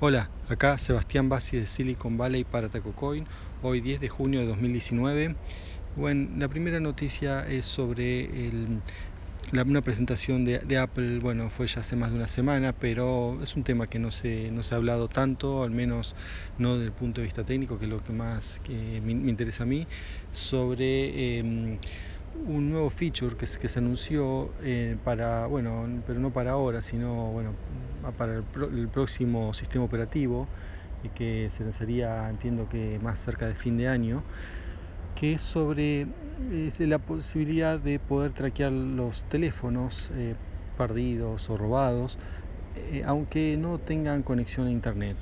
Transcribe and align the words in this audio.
Hola, 0.00 0.30
acá 0.48 0.78
Sebastián 0.78 1.28
Bassi 1.28 1.56
de 1.56 1.66
Silicon 1.66 2.16
Valley 2.16 2.44
para 2.44 2.68
TacoCoin, 2.68 3.26
hoy 3.64 3.80
10 3.80 3.98
de 3.98 4.08
junio 4.08 4.38
de 4.38 4.46
2019. 4.46 5.34
Bueno, 5.96 6.28
la 6.38 6.46
primera 6.46 6.78
noticia 6.78 7.44
es 7.48 7.64
sobre 7.66 8.26
el, 8.46 8.80
la, 9.50 9.64
una 9.64 9.82
presentación 9.82 10.44
de, 10.44 10.78
Apple, 10.78 11.18
bueno, 11.18 11.50
fue 11.50 11.66
ya 11.66 11.80
hace 11.80 11.96
más 11.96 12.12
de 12.12 12.16
una 12.18 12.28
semana, 12.28 12.72
pero 12.72 13.42
es 13.42 13.56
un 13.56 13.64
tema 13.64 13.88
que 13.88 13.98
no 13.98 14.12
se, 14.12 14.52
no 14.52 14.62
se 14.62 14.76
ha 14.76 14.76
hablado 14.76 15.08
tanto, 15.08 15.64
al 15.64 15.72
menos 15.72 16.14
no 16.58 16.74
desde 16.74 16.86
el 16.86 16.92
punto 16.92 17.20
de 17.20 17.24
vista 17.24 17.42
técnico, 17.42 17.76
que 17.80 17.86
es 17.86 17.90
lo 17.90 17.98
que 17.98 18.12
más 18.12 18.60
me, 18.68 19.10
interesa 19.10 19.64
a 19.64 19.66
mí, 19.66 19.88
sobre... 20.30 21.40
Eh, 21.40 21.78
un 22.34 22.70
nuevo 22.70 22.90
feature 22.90 23.36
que, 23.36 23.46
que 23.46 23.68
se 23.68 23.78
anunció 23.78 24.50
eh, 24.62 24.96
para, 25.04 25.46
bueno, 25.46 25.86
pero 26.06 26.20
no 26.20 26.30
para 26.30 26.52
ahora, 26.52 26.82
sino 26.82 27.32
bueno, 27.32 27.54
para 28.16 28.36
el, 28.36 28.44
pro, 28.44 28.68
próximo 28.92 29.52
sistema 29.54 29.84
operativo 29.84 30.48
y 31.02 31.08
que 31.10 31.48
se 31.50 31.64
lanzaría, 31.64 32.28
entiendo 32.28 32.68
que 32.68 32.98
más 33.00 33.20
cerca 33.20 33.46
de 33.46 33.54
fin 33.54 33.76
de 33.76 33.88
año, 33.88 34.22
que 35.14 35.34
es 35.34 35.42
sobre 35.42 36.06
la 36.78 36.98
posibilidad 36.98 37.78
de 37.80 37.98
poder 37.98 38.32
traquear 38.32 38.72
los 38.72 39.24
teléfonos 39.24 40.10
eh, 40.14 40.34
perdidos 40.76 41.50
o 41.50 41.56
robados 41.56 42.18
eh, 42.74 43.02
aunque 43.04 43.56
no 43.58 43.78
tengan 43.78 44.22
conexión 44.22 44.66
a 44.68 44.70
internet, 44.70 45.16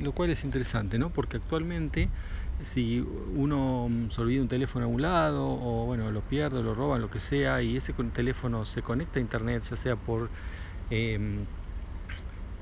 lo 0.00 0.12
cual 0.12 0.30
es 0.30 0.44
interesante, 0.44 0.98
¿no? 0.98 1.10
Porque 1.10 1.36
actualmente 1.36 2.08
si 2.60 3.00
uno 3.00 3.88
mm, 3.88 4.08
se 4.10 4.20
olvida 4.20 4.42
un 4.42 4.48
teléfono 4.48 4.84
a 4.86 4.88
un 4.88 5.02
lado 5.02 5.44
o 5.46 5.86
bueno 5.86 6.10
lo 6.10 6.22
pierde, 6.22 6.62
lo 6.62 6.74
roban, 6.74 7.00
lo 7.00 7.08
que 7.10 7.18
sea, 7.18 7.62
y 7.62 7.76
ese 7.76 7.92
teléfono 8.12 8.64
se 8.64 8.82
conecta 8.82 9.18
a 9.18 9.22
internet, 9.22 9.64
ya 9.68 9.76
sea 9.76 9.96
por 9.96 10.30
eh, 10.90 11.46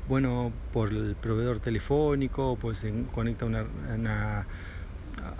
bueno 0.07 0.53
por 0.73 0.93
el 0.93 1.16
proveedor 1.16 1.61
telefónico, 1.61 2.57
pues 2.57 2.79
se 2.79 3.07
conecta 3.13 3.45
a 3.45 3.49
una, 3.49 3.63
una, 3.63 4.49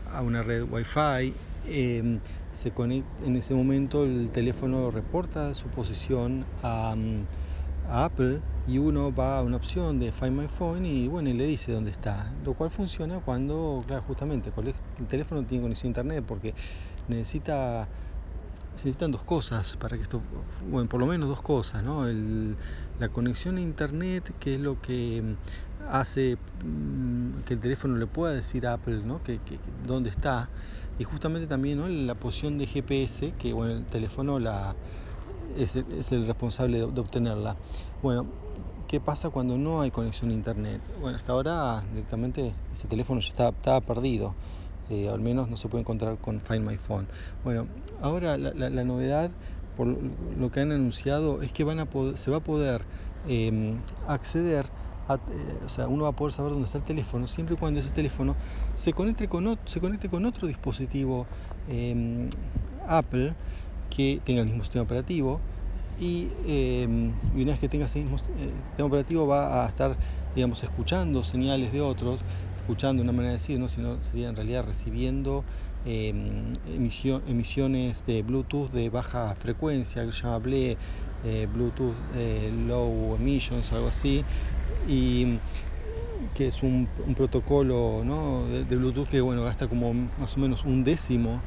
a 0.07 0.23
una 0.23 0.43
red 0.43 0.65
wifi, 0.65 1.35
eh, 1.65 2.21
se 2.53 2.73
conecta, 2.73 3.25
en 3.25 3.37
ese 3.37 3.55
momento 3.55 4.05
el 4.05 4.31
teléfono 4.33 4.91
reporta 4.91 5.55
su 5.55 5.71
posición 5.71 6.47
a 6.63 6.95
a 7.89 8.05
Apple 8.05 8.41
y 8.69 8.79
uno 8.79 9.13
va 9.15 9.39
a 9.39 9.43
una 9.43 9.57
opción 9.57 9.99
de 9.99 10.13
Find 10.13 10.39
My 10.39 10.49
Phone 10.49 10.87
y 10.87 11.09
bueno, 11.09 11.29
y 11.31 11.33
le 11.33 11.47
dice 11.47 11.73
dónde 11.73 11.91
está, 11.91 12.33
lo 12.45 12.55
cual 12.55 12.71
funciona 12.71 13.21
cuando, 13.21 13.83
claro, 13.87 14.03
justamente 14.03 14.53
el 14.99 15.07
teléfono 15.07 15.43
tiene 15.45 15.63
conexión 15.63 15.89
a 15.89 15.91
internet 15.91 16.25
porque 16.27 16.55
necesita 17.09 17.89
se 18.75 18.87
necesitan 18.87 19.11
dos 19.11 19.25
cosas 19.25 19.77
para 19.77 19.97
que 19.97 20.03
esto, 20.05 20.23
bueno, 20.71 20.89
por 20.89 21.01
lo 21.01 21.07
menos 21.07 21.29
dos 21.29 21.43
cosas, 21.43 21.83
¿no? 21.83 22.07
La 22.99 23.09
conexión 23.09 23.57
a 23.57 23.61
internet, 23.61 24.33
que 24.39 24.55
es 24.55 24.61
lo 24.61 24.81
que 24.81 25.37
hace 25.91 26.39
mmm, 26.65 27.41
que 27.45 27.55
el 27.55 27.61
teléfono 27.61 27.97
le 27.97 28.07
pueda 28.07 28.33
decir 28.33 28.67
a 28.67 28.75
Apple, 28.75 29.03
¿no? 29.05 29.23
Que, 29.23 29.39
que, 29.39 29.59
dónde 29.87 30.11
está, 30.11 30.49
y 30.99 31.05
justamente 31.05 31.47
también, 31.47 31.79
¿no? 31.79 31.89
La 31.89 32.15
posición 32.15 32.59
de 32.59 32.67
GPS, 32.67 33.35
que 33.39 33.53
bueno, 33.53 33.75
el 33.75 33.85
teléfono 33.87 34.39
la 34.39 34.75
es 35.57 35.77
es 35.77 36.13
el 36.13 36.27
responsable 36.27 36.79
de, 36.79 37.01
obtenerla. 37.01 37.57
Bueno, 38.03 38.27
¿qué 38.89 39.01
pasa 39.01 39.31
cuando 39.31 39.59
no 39.59 39.81
hay 39.81 39.91
conexión 39.91 40.31
a 40.31 40.35
internet? 40.35 40.81
Bueno, 41.01 41.17
hasta 41.17 41.33
ahora 41.33 41.83
directamente 41.93 42.53
ese 42.73 42.89
teléfono 42.89 43.21
ya 43.21 43.29
estaba, 43.29 43.51
estaba 43.51 43.81
perdido. 43.81 44.35
Eh, 44.91 45.09
al 45.09 45.21
menos 45.21 45.49
no 45.49 45.57
se 45.57 45.69
puede 45.69 45.83
encontrar 45.83 46.19
con 46.19 46.41
Find 46.41 46.67
My 46.67 46.77
Phone. 46.77 47.07
Bueno, 47.45 47.67
ahora 48.03 48.37
la, 48.37 48.53
la, 48.53 48.85
novedad, 48.85 49.31
por 49.77 49.87
lo 49.87 50.51
que 50.51 50.61
han 50.61 50.73
anunciado, 50.73 51.43
es 51.43 51.53
que 51.53 51.63
van 51.63 51.79
a 51.79 51.87
poder, 51.87 52.19
se 52.19 52.31
va 52.31 52.39
a 52.39 52.41
poder 52.41 52.83
eh, 53.29 53.75
acceder 54.09 54.67
a, 55.09 55.15
eh, 55.15 55.19
o 55.65 55.69
sea, 55.69 55.89
uno 55.89 56.05
va 56.05 56.11
a 56.11 56.17
poder 56.17 56.33
saber 56.33 56.53
dónde 56.53 56.67
está 56.67 56.79
el 56.79 56.85
teléfono 56.85 57.27
siempre 57.27 57.55
y 57.55 57.59
cuando 57.59 57.81
ese 57.81 57.91
teléfono 57.91 58.37
se 58.75 58.93
conecte 58.93 59.29
con, 59.29 59.59
se 59.65 59.81
conecte 59.81 60.09
con 60.09 60.25
otro 60.25 60.47
dispositivo 60.49 61.27
eh, 61.69 62.29
Apple 62.87 63.35
que 63.91 64.21
tenga 64.25 64.41
el 64.41 64.47
mismo 64.47 64.63
sistema 64.63 64.85
operativo 64.85 65.41
y, 66.01 66.29
eh, 66.47 66.89
y, 67.37 67.43
una 67.43 67.53
vez 67.53 67.61
que 67.61 67.69
tenga 67.69 67.87
ese 67.87 68.01
mismo 68.01 68.17
eh, 68.17 68.51
sistema 68.69 68.87
operativo 68.87 69.27
va 69.27 69.65
a 69.67 69.69
estar 69.69 69.97
digamos 70.35 70.63
escuchando 70.63 71.23
señales 71.25 71.73
de 71.73 71.81
otros 71.81 72.21
escuchando 72.59 73.03
una 73.03 73.13
manera 73.13 73.33
de 73.33 73.39
decir 73.39 73.59
no 73.59 73.69
sino 73.69 74.03
sería 74.03 74.29
en 74.29 74.37
realidad 74.37 74.65
recibiendo 74.65 75.45
eh, 75.85 76.15
emisión, 76.75 77.23
emisiones 77.29 78.07
de 78.07 78.23
Bluetooth 78.23 78.71
de 78.71 78.89
baja 78.89 79.35
frecuencia 79.35 80.05
que 80.07 80.13
se 80.13 80.23
llama 80.23 80.39
BLE 80.39 80.77
Bluetooth 81.53 81.97
Low 82.67 83.17
Emissions 83.17 83.73
algo 83.73 83.89
así 83.89 84.25
y 84.89 85.39
que 86.35 86.49
es 86.49 86.63
un, 86.63 86.89
un 87.07 87.15
protocolo 87.15 88.03
¿no? 88.05 88.47
de, 88.47 88.65
de, 88.65 88.77
Bluetooth 88.77 89.09
que 89.09 89.21
bueno 89.21 89.43
gasta 89.45 89.69
como 89.69 89.93
más 89.93 90.37
o 90.37 90.41
menos 90.41 90.65
un 90.65 90.85
décimo 90.85 91.41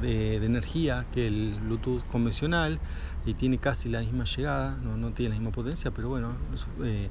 de, 0.00 0.36
energía 0.36 1.06
que 1.12 1.26
el 1.26 1.58
Bluetooth 1.60 2.02
convencional 2.10 2.78
y 3.24 3.34
tiene 3.34 3.58
casi 3.58 3.88
la 3.88 4.00
misma 4.00 4.24
llegada, 4.24 4.76
no, 4.82 4.96
no 4.96 5.10
tiene 5.10 5.30
la 5.30 5.40
misma 5.40 5.52
potencia, 5.52 5.90
pero 5.90 6.08
bueno, 6.08 6.32
eh, 6.84 7.08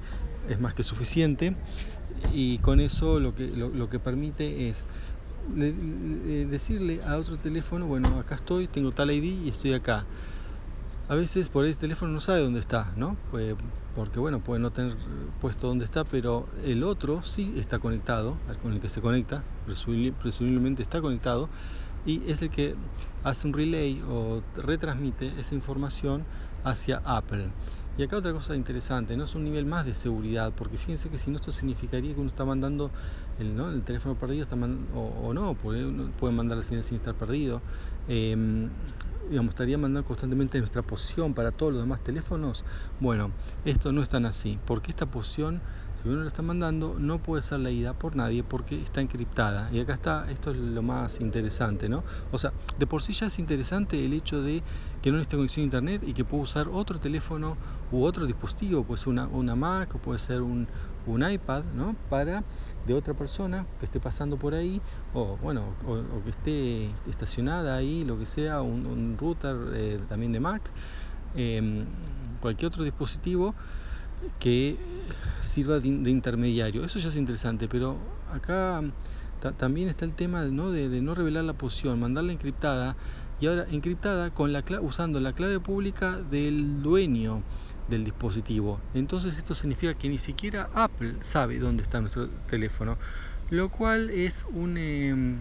es 0.49 0.59
más 0.59 0.73
que 0.73 0.83
suficiente 0.83 1.55
y 2.33 2.59
con 2.59 2.79
eso 2.79 3.19
lo 3.19 3.35
que, 3.35 3.47
lo, 3.47 3.89
que 3.89 3.99
permite 3.99 4.69
es 4.69 4.85
le, 5.55 5.73
decirle 6.45 7.01
a 7.05 7.17
otro 7.17 7.37
teléfono, 7.37 7.87
bueno, 7.87 8.19
acá 8.19 8.35
estoy, 8.35 8.67
tengo 8.67 8.91
tal 8.91 9.11
ID 9.11 9.45
y 9.45 9.49
estoy 9.49 9.73
acá. 9.73 10.05
A 11.07 11.13
veces 11.13 11.49
por 11.49 11.65
el 11.65 11.77
teléfono 11.77 12.11
no 12.13 12.19
sabe 12.19 12.41
dónde 12.41 12.59
está, 12.59 12.91
¿no? 12.95 13.15
Pues, 13.29 13.55
porque 13.95 14.19
bueno, 14.19 14.39
puede 14.39 14.59
no 14.59 14.71
tener 14.71 14.95
puesto 15.39 15.67
dónde 15.67 15.85
está, 15.85 16.03
pero 16.03 16.47
el 16.65 16.83
otro 16.83 17.23
sí 17.23 17.53
está 17.57 17.79
conectado, 17.79 18.37
con 18.61 18.73
el 18.73 18.79
que 18.79 18.89
se 18.89 19.01
conecta, 19.01 19.43
presumiblemente 20.21 20.81
está 20.81 21.01
conectado, 21.01 21.47
y 22.05 22.21
es 22.27 22.41
el 22.41 22.49
que 22.49 22.75
hace 23.23 23.47
un 23.47 23.53
relay 23.53 24.01
o 24.07 24.41
retransmite 24.55 25.33
esa 25.39 25.55
información 25.55 26.23
hacia 26.63 27.01
Apple. 27.03 27.47
Y 27.97 28.03
acá 28.03 28.17
otra 28.17 28.33
cosa 28.33 28.55
interesante, 28.55 29.15
no 29.15 29.23
es 29.23 29.35
un 29.35 29.45
nivel 29.45 29.65
más 29.65 29.85
de 29.85 29.93
seguridad, 29.93 30.51
porque 30.55 30.77
fíjense 30.77 31.09
que 31.09 31.17
si 31.17 31.31
no 31.31 31.37
esto 31.37 31.51
significaría 31.51 32.13
que 32.13 32.19
uno 32.19 32.29
está 32.29 32.43
mandando 32.43 32.91
el, 33.39 33.55
¿no? 33.55 33.69
el 33.69 33.83
teléfono 33.83 34.15
perdido 34.15 34.43
está 34.43 34.55
o, 34.55 35.27
o, 35.27 35.33
no, 35.33 35.53
puede, 35.53 35.85
uno 35.85 36.11
puede 36.19 36.33
mandar 36.33 36.57
la 36.57 36.63
señal 36.63 36.83
sin 36.83 36.97
estar 36.97 37.15
perdido. 37.15 37.61
Eh, 38.09 38.35
digamos, 39.29 39.49
estaría 39.49 39.77
mandando 39.77 40.05
constantemente 40.05 40.57
nuestra 40.59 40.81
posición 40.81 41.33
para 41.33 41.51
todos 41.51 41.73
los 41.73 41.81
demás 41.81 42.01
teléfonos. 42.01 42.63
Bueno, 42.99 43.31
esto 43.65 43.91
no 43.91 44.01
es 44.01 44.09
tan 44.09 44.25
así, 44.25 44.59
porque 44.65 44.91
esta 44.91 45.05
posición, 45.05 45.61
si 45.95 46.07
uno 46.07 46.21
lo 46.21 46.27
está 46.27 46.41
mandando, 46.41 46.95
no 46.99 47.19
puede 47.19 47.41
ser 47.41 47.59
leída 47.59 47.93
por 47.93 48.15
nadie 48.15 48.43
porque 48.43 48.81
está 48.81 49.01
encriptada. 49.01 49.69
Y 49.71 49.79
acá 49.79 49.93
está, 49.93 50.29
esto 50.29 50.51
es 50.51 50.57
lo 50.57 50.81
más 50.81 51.19
interesante, 51.19 51.89
¿no? 51.89 52.03
O 52.31 52.37
sea, 52.37 52.53
de 52.77 52.87
por 52.87 53.01
sí 53.01 53.13
ya 53.13 53.27
es 53.27 53.39
interesante 53.39 54.03
el 54.03 54.13
hecho 54.13 54.41
de 54.41 54.63
que 55.01 55.11
no 55.11 55.17
necesita 55.17 55.37
conexión 55.37 55.63
a 55.63 55.65
internet 55.65 56.01
y 56.05 56.13
que 56.13 56.25
puedo 56.25 56.43
usar 56.43 56.67
otro 56.67 56.99
teléfono 56.99 57.57
u 57.91 58.03
otro 58.03 58.25
dispositivo, 58.25 58.83
puede 58.83 58.99
ser 58.99 59.09
una, 59.09 59.27
una 59.27 59.55
Mac 59.55 59.95
o 59.95 59.99
puede 59.99 60.19
ser 60.19 60.41
un, 60.41 60.67
un 61.07 61.29
iPad, 61.29 61.63
¿no? 61.75 61.95
Para 62.09 62.43
de 62.85 62.93
otra 62.93 63.13
persona 63.13 63.65
que 63.79 63.85
esté 63.85 63.99
pasando 63.99 64.37
por 64.37 64.53
ahí 64.53 64.81
o 65.13 65.37
bueno, 65.37 65.63
o, 65.87 66.23
que 66.23 66.29
esté 66.29 67.09
estacionada 67.09 67.75
ahí, 67.75 68.03
lo 68.03 68.17
que 68.17 68.25
sea, 68.25 68.61
un, 68.61 69.17
router 69.19 69.55
eh, 69.73 69.99
también 70.09 70.31
de 70.31 70.39
Mac, 70.39 70.61
eh, 71.35 71.83
cualquier 72.41 72.67
otro 72.67 72.83
dispositivo 72.83 73.53
que 74.39 74.77
sirva 75.41 75.79
de, 75.79 75.97
de, 75.99 76.09
intermediario. 76.09 76.83
Eso 76.83 76.99
ya 76.99 77.09
es 77.09 77.15
interesante, 77.15 77.67
pero 77.67 77.97
acá 78.33 78.81
también 79.53 79.89
está 79.89 80.05
el 80.05 80.13
tema 80.13 80.43
¿no? 80.45 80.71
De, 80.71 80.89
de, 80.89 81.01
no 81.01 81.15
revelar 81.15 81.43
la 81.43 81.53
posición, 81.53 81.99
mandarla 81.99 82.31
encriptada 82.31 82.95
y 83.39 83.47
ahora 83.47 83.65
encriptada 83.69 84.29
con 84.31 84.53
la 84.53 84.63
usando 84.81 85.19
la 85.19 85.33
clave 85.33 85.59
pública 85.59 86.17
del 86.31 86.81
dueño 86.81 87.41
del 87.89 88.03
dispositivo. 88.03 88.79
Entonces 88.93 89.37
esto 89.37 89.55
significa 89.55 89.93
que 89.93 90.09
ni 90.09 90.17
siquiera 90.17 90.69
Apple 90.73 91.15
sabe 91.21 91.59
dónde 91.59 91.83
está 91.83 91.99
nuestro 92.01 92.27
teléfono, 92.49 92.97
lo 93.49 93.69
cual 93.69 94.09
es 94.09 94.45
un 94.53 94.77
eh, 94.77 95.35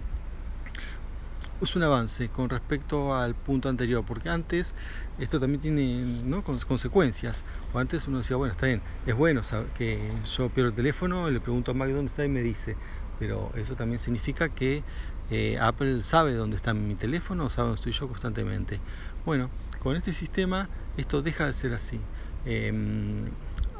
es 1.61 1.77
un 1.77 1.83
avance 1.83 2.29
con 2.29 2.51
respecto 2.51 3.15
al 3.15 3.35
punto 3.35 3.69
anterior, 3.69 4.05
porque 4.05 4.29
antes 4.29 4.75
esto 5.19 5.41
también 5.41 5.61
tiene 5.61 6.05
¿no? 6.25 6.43
consecuencias. 6.43 7.45
O 7.73 7.79
antes 7.79 8.07
uno 8.09 8.19
decía, 8.19 8.37
bueno, 8.37 8.53
está 8.53 8.67
bien, 8.67 8.83
es 9.07 9.15
bueno 9.15 9.41
que 9.77 10.11
yo 10.37 10.49
pierdo 10.51 10.71
el 10.71 10.77
teléfono, 10.77 11.31
le 11.31 11.41
pregunto 11.41 11.71
a 11.71 11.75
Mac 11.75 11.89
dónde 11.91 12.11
está 12.11 12.25
y 12.25 12.29
me 12.29 12.43
dice, 12.43 12.77
pero 13.19 13.51
eso 13.57 13.77
también 13.77 13.99
significa 13.99 14.49
que 14.49 14.83
eh, 15.31 15.59
Apple 15.61 16.03
sabe 16.03 16.35
dónde 16.35 16.57
está 16.57 16.75
mi 16.75 16.95
teléfono, 16.95 17.49
sabe 17.49 17.69
dónde 17.69 17.77
estoy 17.77 17.93
yo 17.93 18.09
constantemente. 18.09 18.81
Bueno, 19.25 19.51
con 19.81 19.97
este 19.97 20.13
sistema 20.13 20.69
esto 20.97 21.23
deja 21.23 21.47
de 21.47 21.53
ser 21.53 21.73
así. 21.73 21.99
Eh, 22.47 22.73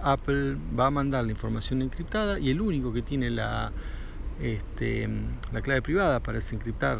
Apple 0.03 0.57
va 0.79 0.87
a 0.87 0.91
mandar 0.91 1.25
la 1.25 1.31
información 1.31 1.83
encriptada 1.83 2.39
y 2.39 2.51
el 2.51 2.61
único 2.61 2.93
que 2.93 3.03
tiene 3.03 3.31
la, 3.31 3.73
este, 4.41 5.09
la 5.53 5.63
clave 5.63 5.83
privada 5.83 6.21
para 6.21 6.37
desencriptar 6.37 6.99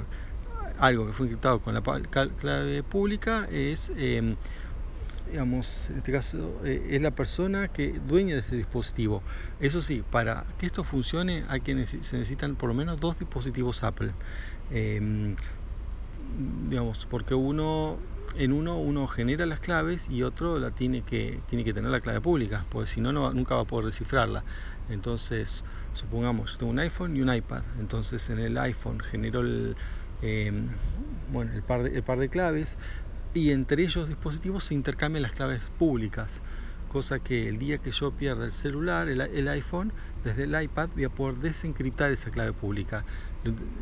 algo 0.79 1.07
que 1.07 1.13
fue 1.13 1.27
encriptado 1.27 1.61
con 1.61 1.75
la 1.75 1.83
clave 1.83 2.83
pública 2.83 3.47
es 3.51 3.93
eh, 3.97 4.37
digamos, 5.31 5.91
en 5.91 5.99
este 5.99 6.13
caso 6.13 6.61
eh, 6.65 6.89
es 6.91 7.03
la 7.03 7.11
persona 7.11 7.69
que 7.69 7.99
dueña 8.09 8.35
de 8.35 8.41
ese 8.41 8.57
dispositivo. 8.57 9.23
Eso 9.61 9.83
sí, 9.83 10.03
para 10.11 10.45
que 10.59 10.67
esto 10.67 10.85
funcione 10.85 11.45
hay 11.49 11.61
que 11.61 11.87
se 11.87 11.97
necesitan 11.99 12.57
por 12.57 12.69
lo 12.69 12.75
menos 12.75 13.01
dos 13.01 13.19
dispositivos 13.19 13.83
Apple. 13.83 14.13
Em, 14.71 15.37
digamos, 16.69 17.07
porque 17.07 17.35
uno 17.35 17.99
en 18.37 18.53
uno 18.53 18.79
uno 18.79 19.07
genera 19.07 19.47
las 19.47 19.61
claves 19.61 20.09
y 20.09 20.23
otro 20.23 20.59
la 20.59 20.71
tiene 20.71 21.03
que 21.03 21.41
tiene 21.49 21.65
que 21.65 21.73
tener 21.73 21.91
la 21.91 22.01
clave 22.01 22.21
pública, 22.21 22.65
porque 22.71 22.89
si 22.89 23.01
no, 23.01 23.13
no 23.13 23.33
nunca 23.33 23.55
va 23.55 23.63
a 23.63 23.65
poder 23.65 23.87
descifrarla. 23.87 24.45
Entonces, 24.89 25.65
supongamos, 25.93 26.53
yo 26.53 26.59
tengo 26.59 26.73
un 26.73 26.79
iPhone 26.79 27.17
y 27.17 27.21
un 27.23 27.33
iPad. 27.33 27.63
Entonces, 27.79 28.29
en 28.31 28.39
el 28.39 28.59
iPhone 28.59 29.01
genero 29.01 29.41
el, 29.41 29.77
em, 30.23 30.69
bueno, 31.33 31.53
el, 31.53 31.63
par 31.63 31.87
el 31.87 32.03
par 32.03 32.19
de 32.19 32.29
claves 32.29 32.77
y 33.35 33.51
entre 33.51 33.83
ellos 33.83 34.09
dispositivos 34.09 34.65
se 34.65 34.75
intercambian 34.75 35.23
las 35.23 35.33
claves 35.33 35.71
públicas. 35.71 36.41
Cosa 36.89 37.19
que 37.19 37.49
el 37.49 37.59
día 37.59 37.79
que 37.79 37.91
yo 37.91 38.13
pierda 38.13 38.45
el 38.45 38.53
celular, 38.53 39.09
el, 39.09 39.21
el 39.21 39.49
iPhone, 39.49 39.93
desde 40.23 40.45
el 40.45 40.63
iPad 40.63 40.91
voy 40.95 41.05
a 41.05 41.09
poder 41.11 41.37
desencriptar 41.39 42.13
esa 42.13 42.31
clave 42.31 42.53
pública. 42.53 43.05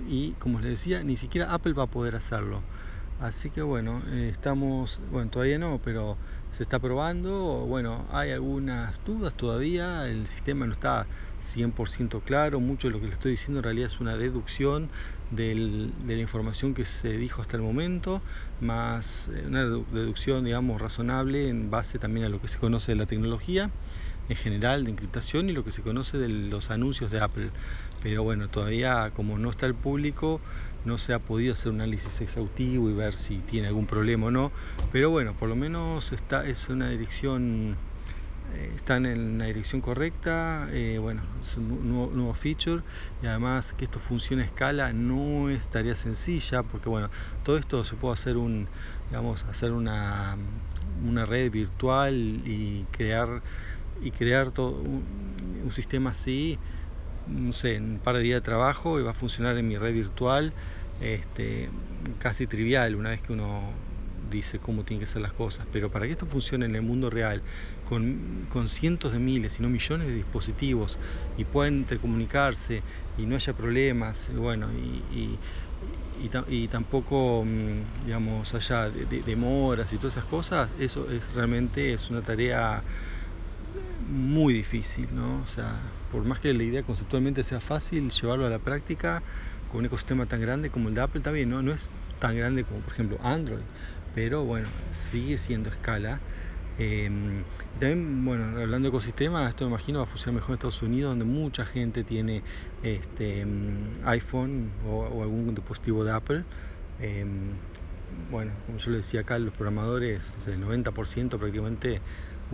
Y 0.08 0.32
como 0.32 0.60
les 0.60 0.70
decía, 0.70 1.04
ni 1.04 1.16
siquiera 1.19 1.52
Apple 1.52 1.75
va 1.75 1.84
a 1.84 1.90
poder 1.90 2.16
hacerlo. 2.16 2.62
Así 3.23 3.51
que 3.51 3.63
bueno, 3.63 4.03
eh, 4.11 4.31
estamos, 4.33 5.01
bueno, 5.13 5.31
todavía 5.31 5.57
no, 5.57 5.79
pero 5.85 6.17
se 6.51 6.65
está 6.65 6.81
probando. 6.81 7.65
Bueno, 7.69 8.05
hay 8.11 8.33
algunas 8.33 9.01
dudas 9.05 9.33
todavía, 9.35 10.09
el 10.09 10.27
sistema 10.27 10.67
no 10.67 10.73
está 10.73 11.07
100% 11.41 12.21
claro, 12.25 12.59
mucho 12.59 12.89
de 12.89 12.95
lo 12.95 13.01
que 13.01 13.07
le 13.07 13.13
estoy 13.13 13.31
diciendo 13.31 13.61
en 13.61 13.65
realidad 13.65 13.87
es 13.87 14.01
una 14.01 14.17
deducción 14.17 14.91
del, 15.31 15.93
de 16.05 16.17
la 16.17 16.21
información 16.21 16.75
que 16.75 16.85
se 16.85 17.17
dijo 17.17 17.41
hasta 17.41 17.57
el 17.57 17.63
momento, 17.63 18.21
más 18.61 19.29
eh, 19.29 19.45
una 19.47 19.67
deducción, 19.67 20.45
digamos, 20.45 20.81
razonable 20.81 21.49
en 21.49 21.71
base 21.71 22.01
también 22.01 22.27
a 22.27 22.29
lo 22.29 22.41
que 22.41 22.49
se 22.49 22.59
conoce 22.59 22.91
de 22.91 22.97
la 22.97 23.07
tecnología 23.07 23.71
en 24.29 24.37
general 24.37 24.85
de 24.85 24.91
encriptación 24.91 25.51
y 25.51 25.53
lo 25.53 25.65
que 25.65 25.73
se 25.73 25.83
conoce 25.83 26.19
de 26.19 26.29
los 26.29 26.71
anuncios 26.71 27.11
de 27.11 27.21
Apple. 27.21 27.51
Pero 28.03 28.23
bueno, 28.23 28.49
todavía 28.49 29.11
como 29.15 29.39
no 29.39 29.51
está 29.51 29.67
el 29.67 29.75
público, 29.75 30.41
no 30.85 30.99
se 30.99 31.13
ha 31.13 31.19
podido 31.19 31.53
hacer 31.53 31.73
un 31.73 31.81
análisis 31.81 32.21
exhaustivo 32.21 32.91
y 32.91 32.93
ver 32.93 33.17
si 33.17 33.39
tiene 33.39 33.69
algún 33.69 33.87
problema 33.87 34.27
o 34.27 34.31
no, 34.31 34.53
pero 34.91 35.11
bueno, 35.11 35.35
por 35.35 35.49
lo 35.49 35.57
menos 35.57 36.13
está, 36.13 36.47
es 36.47 36.69
una 36.69 36.91
dirección, 36.91 37.77
eh, 38.55 38.73
están 38.75 39.07
en 39.07 39.39
la 39.39 39.47
dirección 39.47 39.81
correcta, 39.81 40.69
eh, 40.73 40.99
bueno, 41.01 41.23
es 41.41 41.57
un 41.57 41.89
nuevo, 41.89 42.35
feature 42.35 42.83
y 43.23 43.27
además 43.27 43.73
que 43.75 43.85
esto 43.85 44.01
funcione 44.01 44.43
a 44.43 44.47
escala 44.47 44.93
no 44.93 45.51
es 45.51 45.69
tarea 45.69 45.95
sencilla, 45.95 46.63
porque 46.63 46.89
bueno, 46.89 47.11
todo 47.45 47.59
esto 47.59 47.85
se 47.85 47.95
puede 47.95 48.15
hacer 48.15 48.37
un, 48.37 48.67
digamos, 49.11 49.45
hacer 49.45 49.73
una, 49.73 50.37
una 51.07 51.27
red 51.27 51.51
virtual 51.51 52.15
y 52.45 52.85
crear 52.91 53.43
y 54.00 54.11
crear 54.11 54.50
todo 54.53 54.81
un, 54.81 55.03
sistema 55.73 56.11
así 56.11 56.59
no 57.27 57.53
sé, 57.53 57.77
en 57.77 57.93
un 57.93 57.99
par 58.00 58.17
de 58.17 58.23
días 58.23 58.37
de 58.37 58.41
trabajo 58.43 58.99
y 58.99 59.03
va 59.03 59.12
a 59.12 59.15
funcionar 59.15 59.56
en 59.56 59.69
mi 59.69 59.79
red 59.79 59.94
virtual, 59.94 60.53
este, 61.00 61.71
casi 62.19 62.47
trivial 62.47 62.97
una 62.97 63.11
vez 63.11 63.23
que 63.23 63.33
uno 63.33 63.73
dice 64.33 64.59
cómo 64.59 64.85
tienen 64.85 65.00
que 65.00 65.06
ser 65.06 65.23
las 65.23 65.33
cosas, 65.33 65.67
pero 65.73 65.91
para 65.91 66.06
que 66.06 66.12
esto 66.12 66.27
funcione 66.27 66.67
en 66.67 66.75
el 66.75 66.83
mundo 66.83 67.11
real, 67.11 67.43
con, 67.89 68.47
con 68.49 68.69
cientos 68.69 69.12
de 69.12 69.19
miles, 69.19 69.55
si 69.55 69.62
no 69.62 69.69
millones 69.69 70.06
de 70.06 70.15
dispositivos, 70.15 70.99
y 71.37 71.45
puedan 71.45 71.79
intercomunicarse 71.79 72.83
y 73.19 73.27
no 73.27 73.37
haya 73.37 73.53
problemas, 73.53 74.31
bueno, 74.35 74.69
y, 74.73 75.05
y, 75.15 75.38
y, 76.49 76.69
tampoco, 76.69 77.45
mm, 77.45 78.05
digamos, 78.06 78.55
haya 78.55 78.91
demoras 78.91 79.93
y 79.93 79.99
todas 79.99 80.15
esas 80.15 80.25
cosas, 80.25 80.71
eso 80.79 81.11
es 81.11 81.33
realmente 81.35 81.93
es 81.93 82.11
una 82.11 82.23
tarea 82.23 82.83
muy 84.12 84.55
difícil, 84.55 85.09
¿no? 85.14 85.41
O 85.43 85.47
sea, 85.47 85.81
por 86.12 86.25
más 86.25 86.38
que 86.38 86.53
la 86.53 86.62
idea 86.62 86.82
conceptualmente 86.82 87.43
sea 87.44 87.61
fácil, 87.61 88.11
llevarlo 88.11 88.47
a 88.47 88.50
la 88.50 88.59
práctica 88.59 89.23
con 89.70 89.81
un 89.81 89.87
ecosistema 89.87 90.26
tan 90.26 90.41
grande 90.41 90.70
como 90.70 90.88
el 90.88 90.94
de 90.94 91.00
Apple 91.00 91.23
también, 91.23 91.50
¿no? 91.50 91.62
No 91.62 91.73
es 91.73 91.88
tan 92.20 92.37
grande 92.37 92.64
como, 92.64 92.81
por 92.81 92.93
ejemplo, 92.93 93.19
Android, 93.23 93.62
pero 94.14 94.44
bueno, 94.44 94.69
sigue 94.93 95.38
siendo 95.38 95.70
escala. 95.70 96.20
Eh, 96.79 97.11
también, 97.81 98.25
bueno, 98.25 98.61
hablando 98.61 98.87
de 98.87 98.88
ecosistema, 98.88 99.49
esto 99.49 99.64
me 99.64 99.70
imagino 99.70 100.00
va 100.00 100.05
a 100.05 100.09
funcionar 100.09 100.37
mejor 100.37 100.50
en 100.50 100.55
Estados 100.55 100.82
Unidos, 100.82 101.11
donde 101.11 101.25
mucha 101.25 101.64
gente 101.64 102.05
tiene 102.05 102.43
este, 102.82 103.44
mm, 103.44 104.06
iPhone 104.06 104.70
o, 104.87 105.00
o, 105.00 105.23
algún 105.23 105.55
dispositivo 105.55 106.05
de 106.05 106.12
Apple. 106.12 106.44
Eh, 107.00 107.25
bueno, 108.31 108.53
como 108.67 108.79
yo 108.79 108.91
le 108.91 108.99
decía 108.99 109.20
acá, 109.20 109.38
los 109.38 109.53
programadores, 109.55 110.37
o 110.37 110.41
sea, 110.41 110.55
el 110.55 110.61
90% 110.61 111.38
prácticamente 111.38 112.00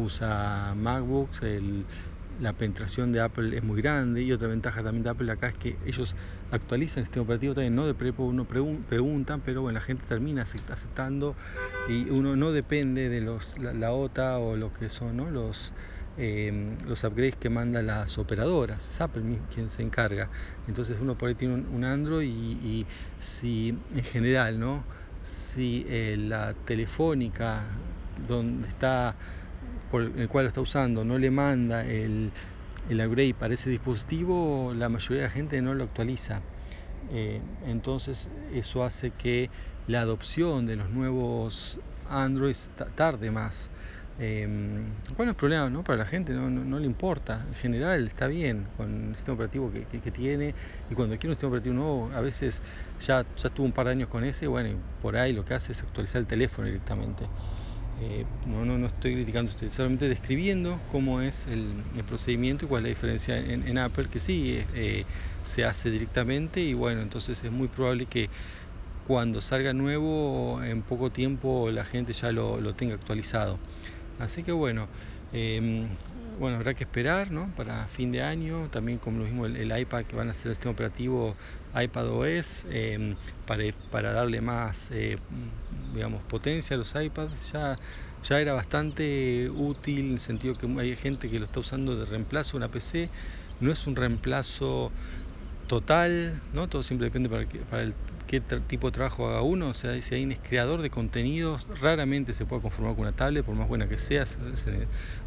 usa 0.03 0.75
MacBooks, 0.75 1.41
la 2.41 2.53
penetración 2.53 3.11
de 3.13 3.21
Apple 3.21 3.57
es 3.57 3.65
muy 3.65 3.83
grande 3.83 4.23
y 4.23 4.33
otra 4.33 4.49
ventaja 4.49 4.83
también 4.83 5.03
de 5.03 5.11
Apple 5.11 5.31
acá 5.33 5.49
es 5.49 5.55
que 5.55 5.77
ellos 5.87 6.15
actualizan 6.53 7.01
el 7.01 7.07
sistema 7.07 7.25
operativo 7.25 7.55
también, 7.55 7.75
no 7.75 7.87
de 7.87 7.95
prepo 7.95 8.25
uno 8.25 8.45
preguntan, 8.45 9.41
pero 9.41 9.63
bueno, 9.63 9.79
la 9.79 9.85
gente 9.85 10.05
termina 10.09 10.43
aceptando 10.43 11.35
y 11.89 12.09
uno 12.11 12.37
no 12.37 12.53
depende 12.53 13.09
de 13.09 13.21
los, 13.21 13.59
la, 13.59 13.93
OTA 13.93 14.39
o 14.39 14.57
lo 14.57 14.73
que 14.73 14.89
son 14.89 15.17
los, 15.35 15.73
eh, 16.17 16.77
los 16.87 17.03
upgrades 17.05 17.37
que 17.37 17.51
mandan 17.51 17.89
las 17.89 18.19
operadoras, 18.19 18.89
es 18.89 19.01
Apple 19.01 19.23
quien 19.53 19.69
se 19.69 19.83
encarga. 19.83 20.29
Entonces 20.69 20.99
uno 21.01 21.17
por 21.17 21.31
ahí 21.31 21.35
tiene 21.35 21.55
un, 21.55 21.85
Android 21.85 22.29
y, 22.29 22.53
y, 22.67 22.87
si 23.19 23.77
en 23.95 24.05
general, 24.05 24.61
¿no? 24.61 24.85
Si 25.23 25.85
eh, 25.89 26.17
la 26.17 26.55
telefónica 26.55 27.67
donde 28.29 28.69
está 28.69 29.17
por 29.91 30.03
el 30.03 30.29
cual 30.29 30.45
lo 30.45 30.49
está 30.49 30.61
usando 30.61 31.05
no 31.05 31.19
le 31.19 31.31
manda 31.31 31.85
el, 31.85 32.31
el 32.89 33.07
upgrade 33.07 33.35
para 33.35 33.55
ese 33.55 33.71
dispositivo, 33.71 34.73
la 34.75 34.89
mayoría 34.89 35.23
de 35.23 35.29
la 35.29 35.33
gente 35.33 35.61
no 35.63 35.75
lo 35.75 35.85
actualiza. 35.85 36.41
Eh, 37.11 37.41
entonces 37.67 38.29
eso 38.53 38.85
hace 38.85 39.11
que 39.13 39.51
la 39.87 40.03
adopción 40.03 40.67
de 40.67 40.77
los 40.77 40.91
nuevos 40.91 41.79
Androids 42.09 42.71
tarde 42.95 43.31
más. 43.31 43.71
Eh, 44.21 44.49
bueno, 45.17 45.31
es 45.31 45.39
problema 45.39 45.71
¿no? 45.71 45.85
para 45.85 45.99
la 45.99 46.05
gente, 46.05 46.33
no, 46.33 46.51
no, 46.51 46.79
le 46.79 46.87
importa. 46.87 47.45
En 47.47 47.55
general 47.55 48.07
está 48.07 48.27
bien 48.27 48.67
con 48.77 49.11
el 49.11 49.17
sistema 49.17 49.35
operativo 49.37 49.71
que, 49.73 49.85
que, 49.85 50.01
que, 50.01 50.11
tiene 50.11 50.55
y 50.91 50.95
cuando 50.95 51.17
quiere 51.17 51.29
un 51.29 51.35
sistema 51.35 51.51
operativo 51.51 51.75
nuevo, 51.77 52.11
a 52.15 52.21
veces 52.21 52.61
ya, 53.01 53.25
ya 53.37 53.49
estuvo 53.49 53.65
un 53.65 53.73
par 53.73 53.87
de 53.87 53.93
años 53.93 54.09
con 54.09 54.25
ese, 54.25 54.49
bueno, 54.49 54.71
y 54.71 54.77
por 55.01 55.17
ahí 55.17 55.33
lo 55.33 55.45
que 55.45 55.55
hace 55.55 55.73
es 55.73 55.83
actualizar 55.83 56.21
el 56.21 56.27
teléfono 56.27 56.67
directamente. 56.67 57.27
Eh, 58.01 58.25
no, 58.47 58.65
no, 58.65 58.79
no 58.79 58.87
estoy 58.87 59.15
criticando, 59.15 59.51
estoy 59.51 59.71
solamente 59.71 60.09
describiendo 60.09 60.81
cómo 60.93 61.21
es 61.21 61.47
el, 61.49 61.83
procedimiento 62.07 62.65
y 62.65 62.69
cuál 62.69 62.81
es 62.81 62.85
la 62.85 62.89
diferencia 62.91 63.39
en, 63.39 63.77
Apple, 63.79 64.07
que 64.09 64.21
sí 64.21 64.65
eh, 64.75 65.05
se 65.43 65.65
hace 65.65 65.91
directamente 65.91 66.61
y 66.61 66.75
bueno, 66.75 67.03
entonces 67.03 67.43
es 67.43 67.51
muy 67.51 67.67
probable 67.67 68.07
que 68.07 68.31
cuando 69.07 69.41
salga 69.41 69.73
nuevo 69.73 70.63
en 70.63 70.83
poco 70.83 71.11
tiempo 71.11 71.71
la 71.73 71.85
gente 71.85 72.13
ya 72.13 72.31
lo, 72.31 72.61
lo 72.61 72.73
tenga 72.75 72.95
actualizado. 72.95 73.59
Así 74.19 74.45
que 74.45 74.53
bueno, 74.53 74.89
eh, 75.33 75.89
bueno, 76.39 76.57
habrá 76.57 76.75
que 76.75 76.85
esperar 76.85 77.31
¿no? 77.31 77.51
para 77.57 77.87
fin 77.89 78.13
de 78.13 78.23
año, 78.23 78.69
también 78.71 78.99
como 78.99 79.19
lo 79.19 79.25
mismo 79.25 79.47
el, 79.47 79.79
iPad 79.79 80.05
que 80.05 80.17
van 80.17 80.29
a 80.29 80.33
hacer 80.33 80.49
el 80.49 80.55
sistema 80.55 80.73
operativo 80.73 81.35
iPad 81.75 82.09
OS 82.09 82.65
eh, 82.71 83.15
para, 83.47 83.65
para, 83.91 84.13
darle 84.13 84.41
más 84.41 84.91
eh, 84.93 85.17
digamos 85.95 86.23
potencia 86.25 86.75
a 86.75 86.79
los 86.79 86.95
iPads 86.95 87.53
ya, 87.53 87.79
era 88.41 88.53
bastante 88.53 89.51
útil 89.51 90.01
en 90.01 90.13
el 90.13 90.21
sentido 90.21 90.57
que 90.57 90.67
hay 90.79 90.97
gente 90.97 91.29
que 91.29 91.39
lo 91.39 91.45
está 91.45 91.61
usando 91.61 91.97
de 91.97 92.05
reemplazo 92.05 92.57
una 92.57 92.69
PC 92.69 93.11
no 93.61 93.73
es 93.73 93.87
un 93.87 93.97
reemplazo 93.97 94.93
total, 95.69 96.41
¿no? 96.53 96.67
Todo 96.67 96.83
siempre 96.83 97.05
depende 97.07 97.29
para, 97.29 97.47
que, 97.47 97.59
para 97.61 97.83
el, 97.83 97.95
qué 98.27 98.41
tipo 98.41 98.89
de 98.89 98.93
trabajo 98.93 99.29
haga 99.29 99.43
uno. 99.43 99.69
O 99.69 99.75
sea, 99.75 100.01
si 100.03 100.15
alguien 100.15 100.33
es 100.33 100.41
creador 100.41 100.83
de 100.83 100.91
contenidos, 100.91 101.69
raramente 101.81 102.35
se 102.35 102.45
puede 102.47 102.63
conformar 102.63 102.95
con 102.95 103.03
una 103.03 103.13
tablet, 103.13 103.45
por 103.45 103.55
más 103.55 103.69
buena 103.69 103.87
que 103.89 103.99
sea, 103.99 104.25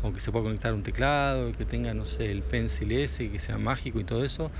aunque 0.04 0.20
se 0.20 0.32
pueda 0.32 0.44
conectar 0.44 0.74
un 0.74 0.84
teclado, 0.84 1.52
que 1.54 1.66
tenga, 1.66 1.94
no 1.94 2.06
sé, 2.06 2.32
el 2.32 2.42
Pencil 2.42 2.92
S, 2.92 3.32
que 3.32 3.40
sea 3.40 3.58
mágico 3.58 4.00
y 4.00 4.04
todo 4.04 4.26
eso. 4.26 4.52